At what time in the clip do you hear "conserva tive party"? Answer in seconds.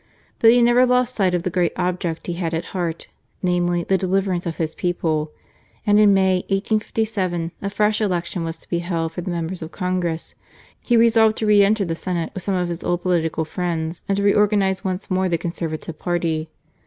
15.37-16.49